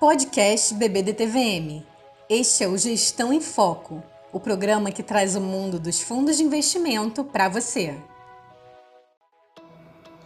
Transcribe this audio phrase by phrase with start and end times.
[0.00, 1.82] Podcast BBDTVM.
[2.30, 4.00] Este é o Gestão em Foco,
[4.32, 7.96] o programa que traz o mundo dos fundos de investimento para você.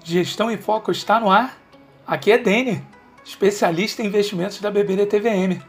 [0.04, 1.58] Gestão em Foco está no ar?
[2.06, 2.84] Aqui é Dene,
[3.24, 5.62] especialista em investimentos da BBDTVM.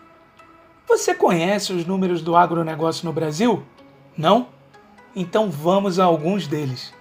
[0.86, 3.64] Você conhece os números do agronegócio no Brasil?
[4.18, 4.50] Não?
[5.16, 6.94] Então vamos a alguns deles.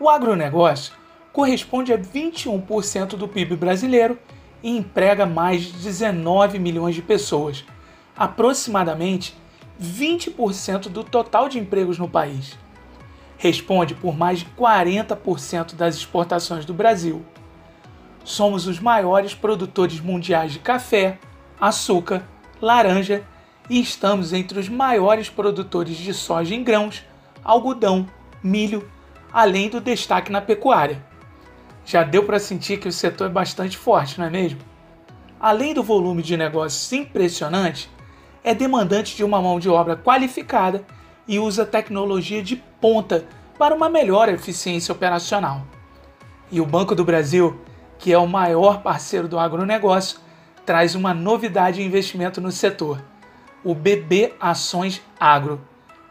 [0.00, 0.94] O agronegócio
[1.30, 4.18] corresponde a 21% do PIB brasileiro
[4.62, 7.64] e emprega mais de 19 milhões de pessoas,
[8.16, 9.34] aproximadamente
[9.80, 12.56] 20% do total de empregos no país.
[13.36, 17.24] Responde por mais de 40% das exportações do Brasil.
[18.24, 21.18] Somos os maiores produtores mundiais de café,
[21.60, 22.22] açúcar,
[22.60, 23.24] laranja
[23.68, 27.04] e estamos entre os maiores produtores de soja em grãos,
[27.42, 28.06] algodão,
[28.42, 28.88] milho,
[29.32, 31.04] além do destaque na pecuária.
[31.84, 34.60] Já deu para sentir que o setor é bastante forte, não é mesmo?
[35.40, 37.90] Além do volume de negócios impressionante,
[38.44, 40.84] é demandante de uma mão de obra qualificada
[41.26, 43.24] e usa tecnologia de ponta
[43.58, 45.62] para uma melhor eficiência operacional.
[46.50, 47.60] E o Banco do Brasil,
[47.98, 50.18] que é o maior parceiro do agronegócio,
[50.66, 53.02] traz uma novidade em investimento no setor:
[53.64, 55.60] o BB Ações Agro,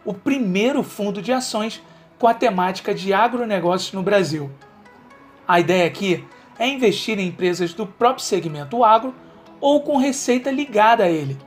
[0.03, 1.81] o primeiro fundo de ações
[2.17, 4.49] com a temática de agronegócios no Brasil.
[5.47, 6.25] A ideia aqui
[6.57, 9.13] é investir em empresas do próprio segmento agro
[9.59, 11.37] ou com receita ligada a ele,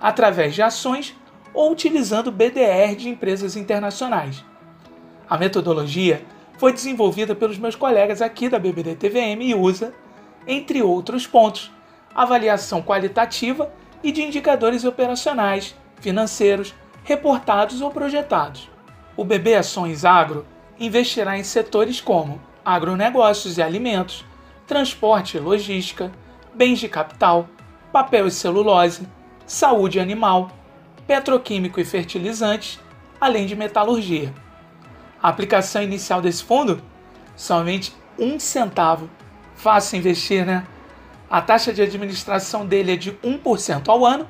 [0.00, 1.14] através de ações
[1.52, 4.44] ou utilizando BDR de empresas internacionais.
[5.28, 6.24] A metodologia
[6.58, 9.94] foi desenvolvida pelos meus colegas aqui da BBD TVM e usa,
[10.46, 11.72] entre outros pontos,
[12.14, 18.70] avaliação qualitativa e de indicadores operacionais, financeiros, reportados ou projetados.
[19.16, 20.44] O BB Ações Agro
[20.78, 24.24] investirá em setores como agronegócios e alimentos,
[24.66, 26.10] transporte e logística,
[26.54, 27.48] bens de capital,
[27.92, 29.06] papel e celulose,
[29.46, 30.50] saúde animal,
[31.06, 32.80] petroquímico e fertilizantes,
[33.20, 34.32] além de metalurgia.
[35.22, 36.82] A aplicação inicial desse fundo?
[37.36, 39.08] Somente um centavo.
[39.54, 40.66] Fácil investir, né?
[41.30, 44.28] A taxa de administração dele é de 1% ao ano,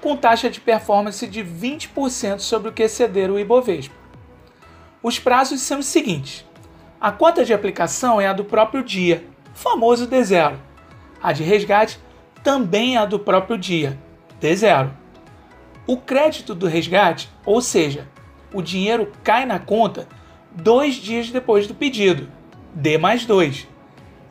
[0.00, 3.94] com taxa de performance de 20% sobre o que exceder o Ibovespa.
[5.02, 6.44] Os prazos são os seguintes:
[7.04, 10.54] a cota de aplicação é a do próprio dia, famoso D0.
[11.22, 12.00] A de resgate
[12.42, 13.98] também é a do próprio dia,
[14.40, 14.88] D0.
[15.86, 18.08] O crédito do resgate, ou seja,
[18.54, 20.08] o dinheiro cai na conta
[20.50, 22.26] dois dias depois do pedido,
[22.74, 23.68] D mais 2.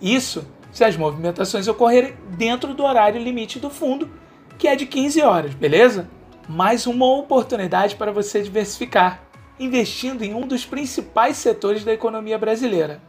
[0.02, 4.10] Isso se as movimentações ocorrerem dentro do horário limite do fundo,
[4.58, 6.10] que é de 15 horas, beleza?
[6.50, 9.22] Mais uma oportunidade para você diversificar
[9.60, 13.02] investindo em um dos principais setores da economia brasileira.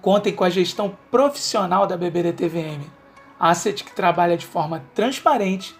[0.00, 2.82] Contem com a gestão profissional da BBDTVM,
[3.38, 5.74] asset que trabalha de forma transparente,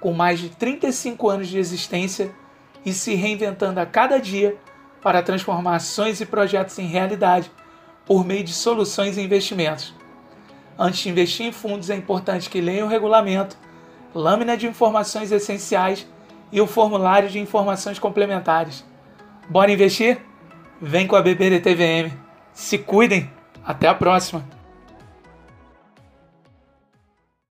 [0.00, 2.32] com mais de 35 anos de existência
[2.84, 4.56] e se reinventando a cada dia
[5.02, 7.50] para transformar ações e projetos em realidade
[8.04, 9.94] por meio de soluções e investimentos.
[10.78, 13.56] Antes de investir em fundos, é importante que leiam o regulamento,
[14.14, 16.06] lâmina de informações essenciais
[16.50, 18.84] e o formulário de informações complementares.
[19.48, 20.18] Bora investir?
[20.80, 22.12] Vem com a BBD TVM.
[22.52, 23.30] Se cuidem.
[23.64, 24.57] Até a próxima.